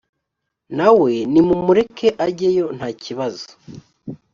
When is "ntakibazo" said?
2.77-3.47